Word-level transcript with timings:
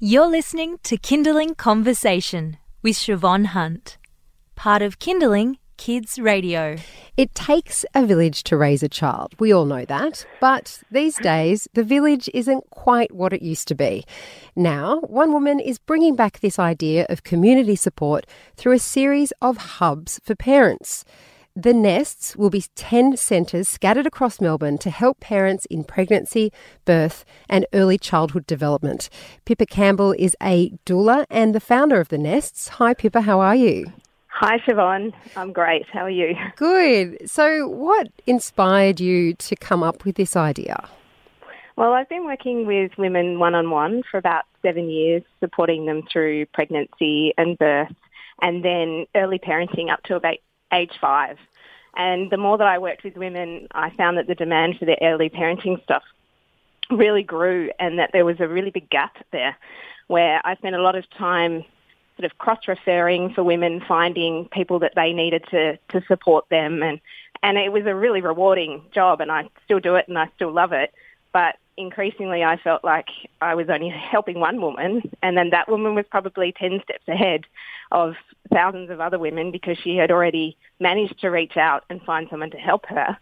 You're 0.00 0.26
listening 0.26 0.78
to 0.82 0.96
Kindling 0.96 1.54
Conversation 1.54 2.56
with 2.82 2.96
Siobhan 2.96 3.46
Hunt, 3.46 3.96
part 4.56 4.82
of 4.82 4.98
Kindling 4.98 5.58
Kids 5.76 6.18
Radio. 6.18 6.78
It 7.16 7.32
takes 7.32 7.86
a 7.94 8.04
village 8.04 8.42
to 8.44 8.56
raise 8.56 8.82
a 8.82 8.88
child. 8.88 9.36
We 9.38 9.52
all 9.52 9.66
know 9.66 9.84
that. 9.84 10.26
But 10.40 10.82
these 10.90 11.16
days, 11.18 11.68
the 11.74 11.84
village 11.84 12.28
isn't 12.34 12.68
quite 12.70 13.14
what 13.14 13.32
it 13.32 13.40
used 13.40 13.68
to 13.68 13.76
be. 13.76 14.04
Now, 14.56 14.98
one 15.02 15.32
woman 15.32 15.60
is 15.60 15.78
bringing 15.78 16.16
back 16.16 16.40
this 16.40 16.58
idea 16.58 17.06
of 17.08 17.22
community 17.22 17.76
support 17.76 18.26
through 18.56 18.72
a 18.72 18.80
series 18.80 19.32
of 19.40 19.56
hubs 19.56 20.20
for 20.24 20.34
parents. 20.34 21.04
The 21.56 21.72
Nests 21.72 22.34
will 22.34 22.50
be 22.50 22.64
10 22.74 23.16
centres 23.16 23.68
scattered 23.68 24.08
across 24.08 24.40
Melbourne 24.40 24.76
to 24.78 24.90
help 24.90 25.20
parents 25.20 25.66
in 25.66 25.84
pregnancy, 25.84 26.52
birth, 26.84 27.24
and 27.48 27.64
early 27.72 27.96
childhood 27.96 28.44
development. 28.44 29.08
Pippa 29.44 29.66
Campbell 29.66 30.16
is 30.18 30.34
a 30.42 30.70
doula 30.84 31.26
and 31.30 31.54
the 31.54 31.60
founder 31.60 32.00
of 32.00 32.08
The 32.08 32.18
Nests. 32.18 32.66
Hi, 32.70 32.92
Pippa, 32.92 33.20
how 33.20 33.38
are 33.38 33.54
you? 33.54 33.86
Hi, 34.30 34.58
Siobhan. 34.66 35.12
I'm 35.36 35.52
great. 35.52 35.86
How 35.92 36.00
are 36.00 36.10
you? 36.10 36.34
Good. 36.56 37.30
So, 37.30 37.68
what 37.68 38.08
inspired 38.26 38.98
you 38.98 39.34
to 39.34 39.54
come 39.54 39.84
up 39.84 40.04
with 40.04 40.16
this 40.16 40.34
idea? 40.34 40.88
Well, 41.76 41.92
I've 41.92 42.08
been 42.08 42.24
working 42.24 42.66
with 42.66 42.90
women 42.98 43.38
one 43.38 43.54
on 43.54 43.70
one 43.70 44.02
for 44.10 44.18
about 44.18 44.42
seven 44.62 44.90
years, 44.90 45.22
supporting 45.38 45.86
them 45.86 46.02
through 46.12 46.46
pregnancy 46.46 47.32
and 47.38 47.56
birth, 47.56 47.94
and 48.42 48.64
then 48.64 49.06
early 49.14 49.38
parenting 49.38 49.92
up 49.92 50.02
to 50.04 50.16
about 50.16 50.38
age 50.74 50.92
five. 51.00 51.38
And 51.96 52.30
the 52.30 52.36
more 52.36 52.58
that 52.58 52.66
I 52.66 52.78
worked 52.78 53.04
with 53.04 53.16
women, 53.16 53.68
I 53.72 53.90
found 53.90 54.18
that 54.18 54.26
the 54.26 54.34
demand 54.34 54.78
for 54.78 54.84
their 54.84 54.98
early 55.00 55.30
parenting 55.30 55.82
stuff 55.84 56.02
really 56.90 57.22
grew 57.22 57.70
and 57.78 57.98
that 57.98 58.10
there 58.12 58.24
was 58.24 58.40
a 58.40 58.48
really 58.48 58.70
big 58.70 58.90
gap 58.90 59.16
there 59.30 59.56
where 60.08 60.40
I 60.44 60.56
spent 60.56 60.74
a 60.74 60.82
lot 60.82 60.96
of 60.96 61.08
time 61.10 61.64
sort 62.16 62.30
of 62.30 62.38
cross-referring 62.38 63.34
for 63.34 63.42
women, 63.42 63.80
finding 63.80 64.48
people 64.48 64.78
that 64.80 64.94
they 64.94 65.12
needed 65.12 65.44
to, 65.50 65.76
to 65.88 66.02
support 66.06 66.48
them. 66.48 66.82
And, 66.82 67.00
and 67.42 67.58
it 67.58 67.72
was 67.72 67.86
a 67.86 67.94
really 67.94 68.20
rewarding 68.20 68.82
job 68.92 69.20
and 69.20 69.32
I 69.32 69.48
still 69.64 69.80
do 69.80 69.96
it 69.96 70.06
and 70.08 70.18
I 70.18 70.28
still 70.36 70.52
love 70.52 70.72
it. 70.72 70.92
But 71.32 71.56
increasingly 71.76 72.44
I 72.44 72.56
felt 72.56 72.84
like 72.84 73.06
I 73.40 73.54
was 73.54 73.68
only 73.68 73.88
helping 73.88 74.40
one 74.40 74.60
woman 74.60 75.02
and 75.22 75.36
then 75.36 75.50
that 75.50 75.68
woman 75.68 75.94
was 75.94 76.04
probably 76.10 76.52
10 76.52 76.80
steps 76.84 77.06
ahead 77.08 77.44
of 77.90 78.14
thousands 78.52 78.90
of 78.90 79.00
other 79.00 79.18
women 79.18 79.50
because 79.50 79.78
she 79.78 79.96
had 79.96 80.10
already 80.10 80.56
managed 80.80 81.20
to 81.20 81.28
reach 81.28 81.56
out 81.56 81.84
and 81.90 82.02
find 82.02 82.28
someone 82.30 82.50
to 82.50 82.58
help 82.58 82.86
her. 82.86 83.16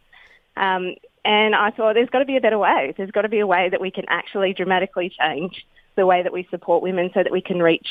Um, 0.56 0.94
and 1.24 1.54
I 1.54 1.70
thought 1.70 1.94
there's 1.94 2.10
got 2.10 2.18
to 2.18 2.24
be 2.24 2.36
a 2.36 2.40
better 2.40 2.58
way. 2.58 2.92
There's 2.96 3.10
got 3.10 3.22
to 3.22 3.28
be 3.28 3.40
a 3.40 3.46
way 3.46 3.68
that 3.68 3.80
we 3.80 3.90
can 3.90 4.04
actually 4.08 4.52
dramatically 4.52 5.12
change 5.18 5.64
the 5.96 6.06
way 6.06 6.22
that 6.22 6.32
we 6.32 6.46
support 6.50 6.82
women 6.82 7.10
so 7.14 7.22
that 7.22 7.32
we 7.32 7.40
can 7.40 7.62
reach 7.62 7.88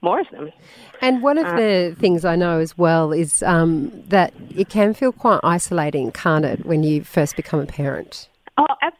more 0.00 0.20
of 0.20 0.30
them. 0.30 0.52
And 1.00 1.22
one 1.22 1.38
of 1.38 1.46
uh, 1.46 1.56
the 1.56 1.96
things 1.98 2.24
I 2.24 2.36
know 2.36 2.60
as 2.60 2.78
well 2.78 3.12
is 3.12 3.42
um, 3.42 3.90
that 4.08 4.32
it 4.54 4.68
can 4.68 4.94
feel 4.94 5.12
quite 5.12 5.40
isolating, 5.42 6.12
can't 6.12 6.44
it, 6.44 6.64
when 6.64 6.82
you 6.82 7.02
first 7.02 7.36
become 7.36 7.60
a 7.60 7.66
parent? 7.66 8.28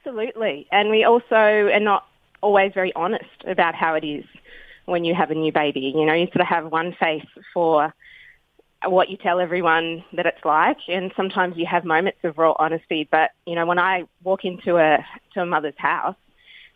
Absolutely. 0.08 0.66
And 0.72 0.88
we 0.88 1.04
also 1.04 1.34
are 1.34 1.80
not 1.80 2.06
always 2.40 2.72
very 2.72 2.94
honest 2.94 3.44
about 3.46 3.74
how 3.74 3.94
it 3.94 4.04
is 4.04 4.24
when 4.86 5.04
you 5.04 5.14
have 5.14 5.30
a 5.30 5.34
new 5.34 5.52
baby. 5.52 5.92
You 5.94 6.06
know, 6.06 6.14
you 6.14 6.26
sort 6.26 6.40
of 6.40 6.46
have 6.46 6.72
one 6.72 6.94
face 6.98 7.26
for 7.52 7.92
what 8.86 9.10
you 9.10 9.18
tell 9.18 9.38
everyone 9.38 10.02
that 10.14 10.24
it's 10.24 10.42
like, 10.46 10.78
and 10.88 11.12
sometimes 11.14 11.58
you 11.58 11.66
have 11.66 11.84
moments 11.84 12.20
of 12.24 12.38
raw 12.38 12.54
honesty. 12.58 13.06
But 13.10 13.32
you 13.46 13.54
know, 13.54 13.66
when 13.66 13.78
I 13.78 14.04
walk 14.24 14.46
into 14.46 14.78
a 14.78 15.04
to 15.34 15.42
a 15.42 15.46
mother's 15.46 15.76
house 15.76 16.16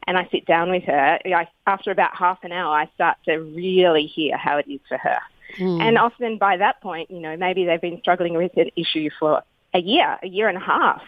and 0.06 0.19
I 0.19 0.28
sit 0.30 0.44
down 0.44 0.70
with 0.70 0.83
her, 0.84 1.19
I, 1.25 1.48
after 1.66 1.91
about 1.91 2.14
half 2.14 2.44
an 2.44 2.53
hour, 2.53 2.75
I 2.75 2.91
start 2.94 3.16
to 3.27 3.38
really 3.38 4.06
hear 4.06 4.36
how 4.36 4.58
it 4.58 4.66
is 4.69 4.80
for 4.88 4.98
her. 4.98 5.19
Mm. 5.58 5.80
And 5.80 5.98
often 5.98 6.36
by 6.36 6.58
that 6.58 6.83
point, 6.83 7.10
you 7.10 7.20
know, 7.20 7.36
maybe 7.38 7.64
they've 7.64 7.80
been 7.80 8.00
struggling 8.00 8.34
with 8.34 8.55
an 8.58 8.70
issue 8.77 9.08
for 9.19 9.43
a 9.72 9.81
year, 9.81 10.19
a 10.22 10.28
year 10.28 10.49
and 10.49 10.59
a 10.59 10.60
half. 10.60 11.03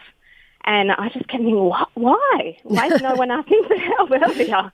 And 0.65 0.91
I 0.91 1.09
just 1.09 1.27
kept 1.27 1.43
thinking, 1.43 1.55
what, 1.55 1.89
why? 1.93 2.57
Why 2.63 2.87
is 2.87 3.01
no 3.01 3.13
one 3.13 3.29
asking 3.31 3.63
for 3.67 3.77
help 3.77 4.11
earlier? 4.11 4.71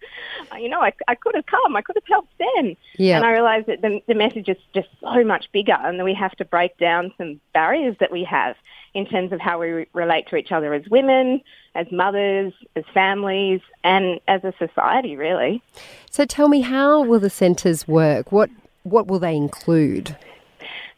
Uh, 0.51 0.55
you 0.55 0.69
know, 0.69 0.79
I, 0.79 0.93
I 1.07 1.15
could 1.15 1.35
have 1.35 1.45
come. 1.45 1.75
I 1.75 1.81
could 1.81 1.97
have 1.97 2.07
helped 2.07 2.33
then. 2.39 2.77
Yeah. 2.97 3.17
And 3.17 3.25
I 3.25 3.31
realized 3.31 3.67
that 3.67 3.81
the, 3.81 4.01
the 4.07 4.15
message 4.15 4.47
is 4.47 4.57
just 4.73 4.87
so 5.01 5.23
much 5.25 5.51
bigger 5.51 5.75
and 5.77 5.99
that 5.99 6.05
we 6.05 6.13
have 6.13 6.31
to 6.37 6.45
break 6.45 6.77
down 6.77 7.13
some 7.17 7.41
barriers 7.53 7.97
that 7.99 8.11
we 8.11 8.23
have 8.23 8.55
in 8.93 9.05
terms 9.05 9.33
of 9.33 9.41
how 9.41 9.59
we 9.59 9.85
relate 9.93 10.27
to 10.29 10.37
each 10.37 10.51
other 10.51 10.73
as 10.73 10.83
women, 10.89 11.41
as 11.75 11.87
mothers, 11.91 12.53
as 12.75 12.83
families, 12.93 13.59
and 13.83 14.19
as 14.27 14.43
a 14.45 14.53
society, 14.57 15.17
really. 15.17 15.61
So 16.09 16.25
tell 16.25 16.47
me, 16.47 16.61
how 16.61 17.01
will 17.01 17.19
the 17.19 17.29
centres 17.29 17.87
work? 17.87 18.31
What, 18.31 18.49
what 18.83 19.07
will 19.07 19.19
they 19.19 19.35
include? 19.35 20.15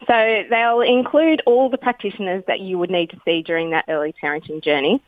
So 0.06 0.42
they'll 0.50 0.80
include 0.80 1.42
all 1.46 1.70
the 1.70 1.78
practitioners 1.78 2.44
that 2.46 2.60
you 2.60 2.78
would 2.78 2.90
need 2.90 3.10
to 3.10 3.20
see 3.24 3.42
during 3.42 3.70
that 3.70 3.86
early 3.88 4.14
parenting 4.22 4.62
journey. 4.62 5.02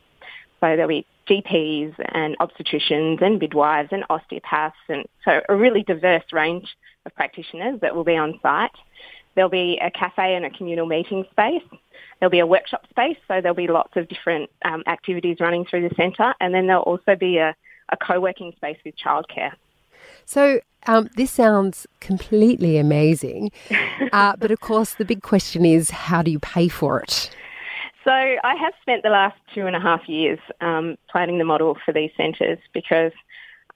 So 0.59 0.67
there'll 0.75 0.87
be 0.87 1.05
GPs 1.29 1.93
and 2.13 2.37
obstetricians 2.39 3.21
and 3.21 3.39
midwives 3.39 3.89
and 3.91 4.05
osteopaths 4.09 4.77
and 4.87 5.05
so 5.25 5.41
a 5.49 5.55
really 5.55 5.83
diverse 5.83 6.23
range 6.31 6.67
of 7.05 7.13
practitioners 7.15 7.79
that 7.81 7.95
will 7.95 8.03
be 8.03 8.15
on 8.15 8.39
site. 8.41 8.71
There'll 9.35 9.49
be 9.49 9.79
a 9.81 9.91
cafe 9.91 10.35
and 10.35 10.45
a 10.45 10.49
communal 10.49 10.87
meeting 10.87 11.25
space. 11.31 11.61
There'll 12.19 12.31
be 12.31 12.39
a 12.39 12.47
workshop 12.47 12.87
space, 12.89 13.17
so 13.27 13.39
there'll 13.39 13.55
be 13.55 13.67
lots 13.67 13.95
of 13.95 14.07
different 14.07 14.49
um, 14.65 14.83
activities 14.87 15.37
running 15.39 15.65
through 15.65 15.87
the 15.87 15.95
centre. 15.95 16.33
And 16.39 16.53
then 16.53 16.65
there'll 16.65 16.81
also 16.81 17.15
be 17.15 17.37
a, 17.37 17.55
a 17.89 17.97
co-working 17.97 18.53
space 18.55 18.77
with 18.83 18.95
childcare. 18.97 19.51
So 20.27 20.59
um, 20.87 21.09
this 21.15 21.31
sounds 21.31 21.87
completely 22.01 22.77
amazing. 22.77 23.51
Uh, 24.11 24.35
but 24.39 24.51
of 24.51 24.59
course, 24.59 24.95
the 24.95 25.05
big 25.05 25.23
question 25.23 25.65
is 25.65 25.89
how 25.89 26.21
do 26.21 26.29
you 26.29 26.39
pay 26.39 26.67
for 26.67 26.99
it? 26.99 27.31
So 28.03 28.11
I 28.11 28.55
have 28.55 28.73
spent 28.81 29.03
the 29.03 29.09
last 29.09 29.37
two 29.55 29.67
and 29.67 29.75
a 29.75 29.79
half 29.79 30.07
years 30.07 30.39
um, 30.61 30.97
planning 31.09 31.37
the 31.37 31.45
model 31.45 31.77
for 31.83 31.93
these 31.93 32.11
centres 32.15 32.59
because 32.73 33.13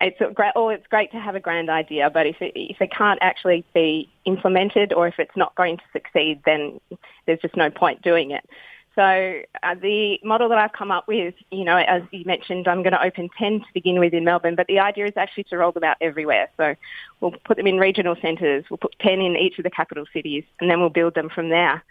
it's 0.02 0.18
great. 0.34 0.52
Oh, 0.56 0.70
it's 0.70 0.88
great 0.88 1.12
to 1.12 1.20
have 1.20 1.36
a 1.36 1.40
grand 1.40 1.70
idea, 1.70 2.10
but 2.10 2.28
if 2.28 2.42
it, 2.42 2.52
if 2.56 2.82
it 2.82 2.92
can't 2.92 3.20
actually 3.22 3.64
be 3.74 4.10
implemented 4.26 4.92
or 4.92 5.08
if 5.08 5.20
it's 5.20 5.36
not 5.38 5.56
going 5.56 5.78
to 5.78 5.84
succeed, 5.94 6.42
then 6.46 6.82
there's 7.26 7.40
just 7.40 7.56
no 7.56 7.70
point 7.70 8.02
doing 8.02 8.32
it. 8.32 8.46
So 8.96 9.02
uh, 9.64 9.76
the 9.76 10.20
model 10.24 10.50
that 10.50 10.58
I've 10.58 10.74
come 10.74 10.92
up 10.92 11.08
with, 11.08 11.34
you 11.50 11.64
know, 11.64 11.78
as 11.78 12.04
you 12.12 12.26
mentioned, 12.26 12.68
I'm 12.68 12.84
going 12.84 12.92
to 12.92 13.02
open 13.02 13.30
10 13.38 13.62
to 13.62 13.66
begin 13.74 14.00
with 14.00 14.14
in 14.14 14.26
Melbourne, 14.26 14.56
but 14.56 14.68
the 14.68 14.80
idea 14.80 15.06
is 15.06 15.14
actually 15.16 15.46
to 15.46 15.58
roll 15.58 15.72
them 15.72 15.86
out 15.86 15.96
everywhere. 16.02 16.50
So 16.58 16.76
we'll 17.22 17.32
put 17.46 17.56
them 17.56 17.68
in 17.68 17.78
regional 17.78 18.18
centres, 18.22 18.66
we'll 18.70 18.78
put 18.78 18.96
10 19.00 19.22
in 19.22 19.38
each 19.38 19.58
of 19.58 19.64
the 19.64 19.70
capital 19.70 20.06
cities, 20.12 20.44
and 20.60 20.70
then 20.70 20.82
we'll 20.82 20.90
build 20.90 21.16
them 21.16 21.30
from 21.30 21.50
there. 21.50 21.82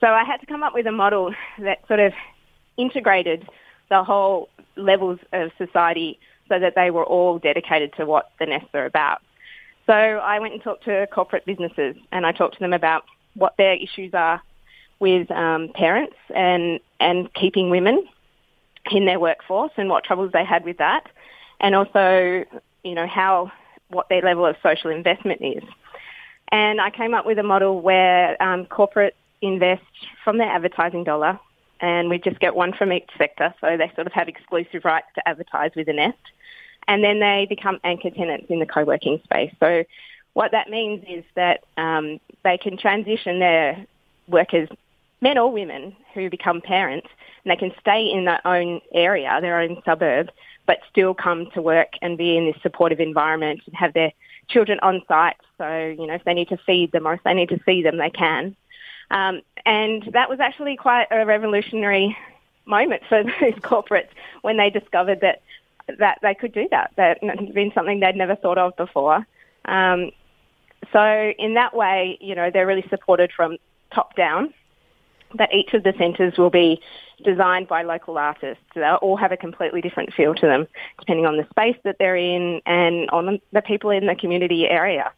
So 0.00 0.06
I 0.06 0.22
had 0.22 0.40
to 0.40 0.46
come 0.46 0.62
up 0.62 0.72
with 0.72 0.86
a 0.86 0.92
model 0.92 1.34
that 1.58 1.86
sort 1.88 2.00
of 2.00 2.12
integrated 2.76 3.48
the 3.90 4.04
whole 4.04 4.48
levels 4.76 5.18
of 5.32 5.50
society 5.58 6.18
so 6.48 6.60
that 6.60 6.74
they 6.76 6.90
were 6.90 7.04
all 7.04 7.38
dedicated 7.38 7.92
to 7.94 8.06
what 8.06 8.30
the 8.38 8.46
nests 8.46 8.68
are 8.72 8.86
about. 8.86 9.20
So 9.86 9.94
I 9.94 10.38
went 10.38 10.54
and 10.54 10.62
talked 10.62 10.84
to 10.84 11.08
corporate 11.08 11.44
businesses 11.44 11.96
and 12.12 12.26
I 12.26 12.32
talked 12.32 12.54
to 12.54 12.60
them 12.60 12.72
about 12.72 13.04
what 13.34 13.56
their 13.56 13.74
issues 13.74 14.14
are 14.14 14.42
with 14.98 15.30
um, 15.30 15.70
parents 15.74 16.16
and 16.34 16.80
and 17.00 17.32
keeping 17.34 17.70
women 17.70 18.06
in 18.90 19.04
their 19.04 19.20
workforce 19.20 19.72
and 19.76 19.88
what 19.88 20.04
troubles 20.04 20.32
they 20.32 20.44
had 20.44 20.64
with 20.64 20.78
that, 20.78 21.06
and 21.60 21.74
also 21.74 22.44
you 22.84 22.94
know 22.94 23.06
how 23.06 23.50
what 23.88 24.08
their 24.08 24.22
level 24.22 24.46
of 24.46 24.56
social 24.62 24.90
investment 24.90 25.40
is. 25.42 25.62
And 26.52 26.80
I 26.80 26.90
came 26.90 27.14
up 27.14 27.26
with 27.26 27.38
a 27.38 27.42
model 27.42 27.80
where 27.80 28.40
um, 28.42 28.66
corporate 28.66 29.16
invest 29.42 29.82
from 30.24 30.38
their 30.38 30.48
advertising 30.48 31.04
dollar, 31.04 31.38
and 31.80 32.08
we 32.08 32.18
just 32.18 32.40
get 32.40 32.54
one 32.54 32.72
from 32.72 32.92
each 32.92 33.08
sector, 33.18 33.54
so 33.60 33.76
they 33.76 33.90
sort 33.94 34.06
of 34.06 34.12
have 34.12 34.28
exclusive 34.28 34.84
rights 34.84 35.08
to 35.16 35.28
advertise 35.28 35.72
with 35.76 35.88
a 35.88 35.92
nest, 35.92 36.18
and 36.88 37.02
then 37.02 37.20
they 37.20 37.46
become 37.48 37.78
anchor 37.84 38.10
tenants 38.10 38.46
in 38.48 38.60
the 38.60 38.66
co-working 38.66 39.20
space. 39.24 39.52
So 39.60 39.84
what 40.32 40.52
that 40.52 40.70
means 40.70 41.04
is 41.08 41.24
that 41.34 41.64
um, 41.76 42.20
they 42.44 42.58
can 42.58 42.76
transition 42.76 43.40
their 43.40 43.86
workers 44.28 44.68
men 45.26 45.38
or 45.38 45.50
women 45.50 45.96
who 46.14 46.30
become 46.30 46.60
parents, 46.60 47.08
and 47.42 47.50
they 47.50 47.56
can 47.56 47.72
stay 47.80 48.08
in 48.08 48.26
their 48.26 48.46
own 48.46 48.80
area, 48.94 49.38
their 49.40 49.60
own 49.60 49.82
suburb, 49.84 50.30
but 50.66 50.78
still 50.88 51.14
come 51.14 51.50
to 51.54 51.60
work 51.60 51.94
and 52.00 52.16
be 52.16 52.36
in 52.36 52.46
this 52.46 52.62
supportive 52.62 53.00
environment 53.00 53.60
and 53.66 53.74
have 53.74 53.92
their 53.92 54.12
children 54.48 54.78
on 54.82 55.02
site. 55.08 55.36
So, 55.58 55.94
you 55.98 56.06
know, 56.06 56.14
if 56.14 56.24
they 56.24 56.34
need 56.34 56.48
to 56.50 56.56
feed 56.58 56.92
them 56.92 57.06
or 57.06 57.14
if 57.14 57.24
they 57.24 57.34
need 57.34 57.48
to 57.48 57.60
see 57.66 57.82
them, 57.82 57.98
they 57.98 58.10
can. 58.10 58.54
Um, 59.10 59.42
and 59.64 60.08
that 60.12 60.30
was 60.30 60.38
actually 60.38 60.76
quite 60.76 61.08
a 61.10 61.26
revolutionary 61.26 62.16
moment 62.64 63.02
for 63.08 63.24
those 63.40 63.54
corporates 63.54 64.10
when 64.42 64.56
they 64.56 64.70
discovered 64.70 65.20
that 65.22 65.42
that 65.98 66.18
they 66.22 66.34
could 66.34 66.52
do 66.52 66.66
that. 66.70 66.92
That 66.96 67.22
had 67.22 67.54
been 67.54 67.72
something 67.72 67.98
they'd 68.00 68.16
never 68.16 68.36
thought 68.36 68.58
of 68.58 68.76
before. 68.76 69.26
Um, 69.64 70.10
so 70.92 71.32
in 71.38 71.54
that 71.54 71.74
way, 71.74 72.18
you 72.20 72.34
know, 72.34 72.50
they're 72.50 72.66
really 72.66 72.86
supported 72.90 73.30
from 73.32 73.58
top 73.92 74.16
down 74.16 74.52
that 75.34 75.52
each 75.52 75.74
of 75.74 75.82
the 75.82 75.92
centres 75.98 76.38
will 76.38 76.50
be 76.50 76.80
designed 77.24 77.68
by 77.68 77.82
local 77.82 78.18
artists. 78.18 78.62
They'll 78.74 78.96
all 78.96 79.16
have 79.16 79.32
a 79.32 79.36
completely 79.36 79.80
different 79.80 80.12
feel 80.12 80.34
to 80.34 80.46
them, 80.46 80.66
depending 80.98 81.26
on 81.26 81.36
the 81.36 81.46
space 81.50 81.76
that 81.84 81.96
they're 81.98 82.16
in 82.16 82.60
and 82.66 83.08
on 83.10 83.40
the 83.52 83.62
people 83.62 83.90
in 83.90 84.06
the 84.06 84.14
community 84.14 84.66
area. 84.68 85.12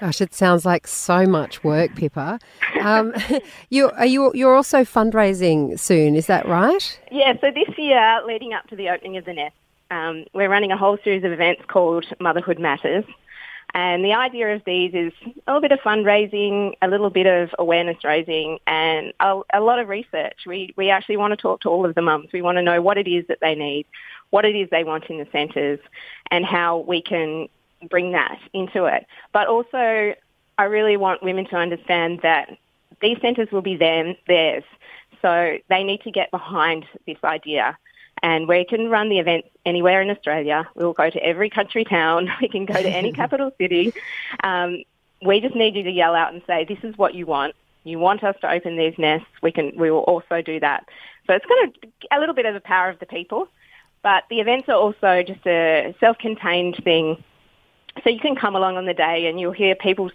Gosh, 0.00 0.20
it 0.20 0.34
sounds 0.34 0.66
like 0.66 0.86
so 0.86 1.26
much 1.26 1.64
work, 1.64 1.94
Pippa. 1.94 2.38
Um, 2.82 3.14
you 3.70 3.90
are 3.90 4.04
you 4.04 4.30
you're 4.34 4.54
also 4.54 4.78
fundraising 4.78 5.78
soon, 5.78 6.14
is 6.16 6.26
that 6.26 6.46
right? 6.46 7.00
Yeah. 7.10 7.32
So 7.40 7.50
this 7.50 7.76
year, 7.78 8.20
leading 8.26 8.52
up 8.52 8.66
to 8.68 8.76
the 8.76 8.90
opening 8.90 9.16
of 9.16 9.24
the 9.24 9.32
nest, 9.32 9.56
um, 9.90 10.26
we're 10.34 10.50
running 10.50 10.70
a 10.70 10.76
whole 10.76 10.98
series 11.02 11.24
of 11.24 11.32
events 11.32 11.62
called 11.66 12.04
Motherhood 12.20 12.58
Matters. 12.58 13.04
And 13.76 14.02
the 14.02 14.14
idea 14.14 14.54
of 14.54 14.62
these 14.64 14.94
is 14.94 15.12
a 15.46 15.52
little 15.52 15.60
bit 15.60 15.70
of 15.70 15.80
fundraising, 15.80 16.72
a 16.80 16.88
little 16.88 17.10
bit 17.10 17.26
of 17.26 17.54
awareness 17.58 18.02
raising, 18.04 18.58
and 18.66 19.12
a, 19.20 19.42
a, 19.52 19.60
lot 19.60 19.78
of 19.78 19.90
research. 19.90 20.46
We, 20.46 20.72
we 20.76 20.88
actually 20.88 21.18
want 21.18 21.32
to 21.32 21.36
talk 21.36 21.60
to 21.60 21.68
all 21.68 21.84
of 21.84 21.94
the 21.94 22.00
mums. 22.00 22.28
We 22.32 22.40
want 22.40 22.56
to 22.56 22.62
know 22.62 22.80
what 22.80 22.96
it 22.96 23.06
is 23.06 23.26
that 23.26 23.40
they 23.42 23.54
need, 23.54 23.84
what 24.30 24.46
it 24.46 24.56
is 24.56 24.70
they 24.70 24.82
want 24.82 25.04
in 25.10 25.18
the 25.18 25.28
centres, 25.30 25.78
and 26.30 26.42
how 26.46 26.78
we 26.78 27.02
can 27.02 27.50
bring 27.90 28.12
that 28.12 28.40
into 28.54 28.86
it. 28.86 29.06
But 29.34 29.46
also, 29.46 30.14
I 30.56 30.64
really 30.64 30.96
want 30.96 31.22
women 31.22 31.44
to 31.48 31.56
understand 31.56 32.20
that 32.22 32.56
these 33.02 33.20
centres 33.20 33.50
will 33.52 33.60
be 33.60 33.76
them, 33.76 34.16
theirs. 34.26 34.64
So 35.20 35.58
they 35.68 35.84
need 35.84 36.00
to 36.04 36.10
get 36.10 36.30
behind 36.30 36.86
this 37.06 37.18
idea. 37.22 37.76
And 38.22 38.48
we 38.48 38.64
can 38.64 38.88
run 38.88 39.08
the 39.08 39.18
event 39.18 39.44
anywhere 39.64 40.00
in 40.00 40.10
Australia. 40.10 40.68
We'll 40.74 40.92
go 40.92 41.10
to 41.10 41.22
every 41.22 41.50
country 41.50 41.84
town. 41.84 42.30
We 42.40 42.48
can 42.48 42.64
go 42.64 42.74
to 42.74 42.88
any 42.88 43.12
capital 43.22 43.52
city. 43.58 43.92
Um, 44.42 44.82
we 45.24 45.40
just 45.40 45.54
need 45.54 45.76
you 45.76 45.82
to 45.84 45.90
yell 45.90 46.14
out 46.14 46.32
and 46.32 46.42
say, 46.46 46.64
this 46.64 46.78
is 46.82 46.96
what 46.96 47.14
you 47.14 47.26
want. 47.26 47.54
You 47.84 47.98
want 47.98 48.24
us 48.24 48.34
to 48.40 48.50
open 48.50 48.76
these 48.76 48.94
nests. 48.98 49.28
We 49.42 49.52
can. 49.52 49.72
We 49.76 49.90
will 49.90 50.00
also 50.00 50.42
do 50.42 50.58
that. 50.60 50.88
So 51.26 51.34
it's 51.34 51.46
kind 51.46 51.72
of 51.72 51.90
a 52.10 52.18
little 52.18 52.34
bit 52.34 52.46
of 52.46 52.54
the 52.54 52.60
power 52.60 52.88
of 52.88 52.98
the 52.98 53.06
people. 53.06 53.48
But 54.02 54.24
the 54.28 54.40
events 54.40 54.68
are 54.68 54.74
also 54.76 55.22
just 55.22 55.46
a 55.46 55.94
self-contained 56.00 56.76
thing 56.82 57.22
so 58.04 58.10
you 58.10 58.20
can 58.20 58.36
come 58.36 58.54
along 58.54 58.76
on 58.76 58.86
the 58.86 58.94
day 58.94 59.26
and 59.26 59.40
you'll 59.40 59.52
hear 59.52 59.74
people 59.74 60.10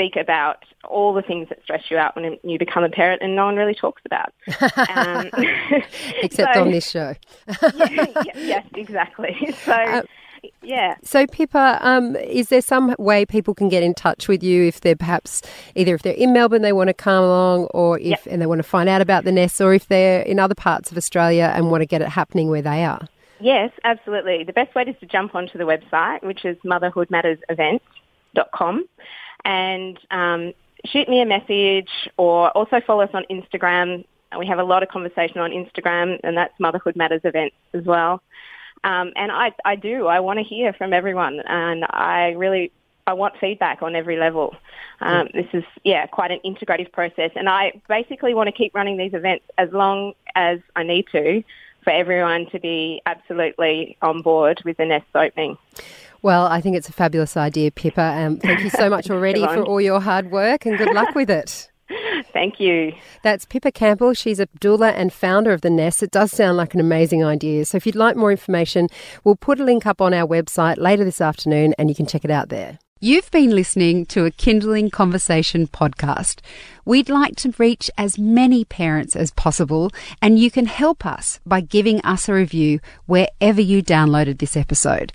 speak 0.00 0.16
about 0.16 0.64
all 0.88 1.12
the 1.12 1.22
things 1.22 1.48
that 1.50 1.62
stress 1.62 1.82
you 1.90 1.98
out 1.98 2.16
when 2.16 2.38
you 2.42 2.58
become 2.58 2.84
a 2.84 2.88
parent 2.88 3.20
and 3.22 3.36
no 3.36 3.44
one 3.44 3.56
really 3.56 3.74
talks 3.74 4.02
about. 4.06 4.32
Um, 4.90 5.30
Except 6.22 6.54
so, 6.54 6.62
on 6.62 6.70
this 6.70 6.88
show. 6.88 7.14
yeah, 7.62 8.06
yes, 8.34 8.66
exactly. 8.74 9.36
So, 9.64 9.72
uh, 9.72 10.02
yeah. 10.62 10.94
So, 11.02 11.26
Pippa, 11.26 11.78
um, 11.80 12.16
is 12.16 12.48
there 12.48 12.62
some 12.62 12.94
way 12.98 13.26
people 13.26 13.54
can 13.54 13.68
get 13.68 13.82
in 13.82 13.94
touch 13.94 14.26
with 14.26 14.42
you 14.42 14.64
if 14.64 14.80
they're 14.80 14.96
perhaps 14.96 15.42
either 15.74 15.94
if 15.94 16.02
they're 16.02 16.14
in 16.14 16.32
Melbourne 16.32 16.62
they 16.62 16.72
want 16.72 16.88
to 16.88 16.94
come 16.94 17.22
along, 17.22 17.66
or 17.66 17.98
if 17.98 18.06
yep. 18.06 18.26
and 18.26 18.40
they 18.40 18.46
want 18.46 18.58
to 18.58 18.64
find 18.64 18.88
out 18.88 19.00
about 19.00 19.24
the 19.24 19.32
nest, 19.32 19.60
or 19.60 19.74
if 19.74 19.88
they're 19.88 20.22
in 20.22 20.38
other 20.38 20.54
parts 20.54 20.90
of 20.90 20.96
Australia 20.96 21.52
and 21.54 21.70
want 21.70 21.82
to 21.82 21.86
get 21.86 22.02
it 22.02 22.08
happening 22.08 22.48
where 22.48 22.62
they 22.62 22.84
are? 22.84 23.06
Yes, 23.38 23.70
absolutely. 23.84 24.44
The 24.44 24.52
best 24.52 24.74
way 24.74 24.82
is 24.82 24.96
to 25.00 25.06
jump 25.06 25.34
onto 25.34 25.58
the 25.58 25.64
website, 25.64 26.22
which 26.22 26.44
is 26.44 26.56
motherhoodmattersevents.com, 26.64 28.84
and 29.44 29.98
um, 30.10 30.52
shoot 30.84 31.08
me 31.08 31.20
a 31.20 31.26
message 31.26 31.90
or 32.16 32.50
also 32.50 32.80
follow 32.86 33.02
us 33.02 33.10
on 33.14 33.24
Instagram. 33.30 34.04
We 34.38 34.46
have 34.46 34.58
a 34.58 34.64
lot 34.64 34.82
of 34.82 34.88
conversation 34.88 35.38
on 35.38 35.50
Instagram, 35.50 36.20
and 36.22 36.36
that's 36.36 36.58
Motherhood 36.58 36.96
Matters 36.96 37.22
Events 37.24 37.56
as 37.74 37.84
well. 37.84 38.22
Um, 38.84 39.12
and 39.16 39.30
I, 39.30 39.52
I 39.64 39.76
do. 39.76 40.06
I 40.06 40.20
want 40.20 40.38
to 40.38 40.44
hear 40.44 40.72
from 40.72 40.92
everyone, 40.92 41.40
and 41.40 41.84
I 41.90 42.30
really 42.30 42.72
I 43.06 43.12
want 43.12 43.34
feedback 43.40 43.82
on 43.82 43.96
every 43.96 44.16
level. 44.16 44.54
Um, 45.00 45.28
this 45.34 45.46
is, 45.52 45.64
yeah, 45.82 46.06
quite 46.06 46.30
an 46.30 46.38
integrative 46.44 46.92
process. 46.92 47.32
And 47.34 47.48
I 47.48 47.80
basically 47.88 48.34
want 48.34 48.46
to 48.46 48.52
keep 48.52 48.74
running 48.74 48.96
these 48.96 49.14
events 49.14 49.44
as 49.58 49.70
long 49.72 50.12
as 50.36 50.60
I 50.76 50.84
need 50.84 51.06
to 51.12 51.42
for 51.82 51.90
everyone 51.90 52.46
to 52.50 52.60
be 52.60 53.02
absolutely 53.06 53.96
on 54.02 54.22
board 54.22 54.62
with 54.64 54.76
the 54.76 54.84
nest 54.84 55.06
opening. 55.14 55.56
Well, 56.22 56.46
I 56.46 56.60
think 56.60 56.76
it's 56.76 56.88
a 56.88 56.92
fabulous 56.92 57.36
idea, 57.36 57.70
Pippa. 57.70 58.02
Um, 58.02 58.36
thank 58.38 58.60
you 58.60 58.70
so 58.70 58.90
much 58.90 59.10
already 59.10 59.40
for 59.40 59.62
all 59.62 59.80
your 59.80 60.00
hard 60.00 60.30
work 60.30 60.66
and 60.66 60.76
good 60.76 60.94
luck 60.94 61.14
with 61.14 61.30
it. 61.30 61.70
Thank 62.32 62.60
you. 62.60 62.92
That's 63.22 63.44
Pippa 63.44 63.72
Campbell. 63.72 64.14
She's 64.14 64.38
a 64.38 64.46
doula 64.60 64.92
and 64.94 65.12
founder 65.12 65.52
of 65.52 65.62
The 65.62 65.70
Nest. 65.70 66.02
It 66.02 66.10
does 66.10 66.30
sound 66.30 66.56
like 66.56 66.74
an 66.74 66.80
amazing 66.80 67.24
idea. 67.24 67.64
So 67.64 67.76
if 67.76 67.86
you'd 67.86 67.96
like 67.96 68.16
more 68.16 68.30
information, 68.30 68.88
we'll 69.24 69.36
put 69.36 69.60
a 69.60 69.64
link 69.64 69.86
up 69.86 70.00
on 70.00 70.14
our 70.14 70.26
website 70.26 70.78
later 70.78 71.04
this 71.04 71.20
afternoon 71.20 71.74
and 71.78 71.88
you 71.88 71.94
can 71.94 72.06
check 72.06 72.24
it 72.24 72.30
out 72.30 72.48
there. 72.48 72.78
You've 73.02 73.30
been 73.30 73.50
listening 73.54 74.04
to 74.06 74.26
a 74.26 74.30
Kindling 74.30 74.90
Conversation 74.90 75.66
podcast. 75.66 76.40
We'd 76.84 77.08
like 77.08 77.34
to 77.36 77.54
reach 77.56 77.90
as 77.96 78.18
many 78.18 78.62
parents 78.66 79.16
as 79.16 79.30
possible, 79.30 79.90
and 80.20 80.38
you 80.38 80.50
can 80.50 80.66
help 80.66 81.06
us 81.06 81.40
by 81.46 81.62
giving 81.62 82.02
us 82.02 82.28
a 82.28 82.34
review 82.34 82.78
wherever 83.06 83.62
you 83.62 83.82
downloaded 83.82 84.38
this 84.38 84.54
episode. 84.54 85.14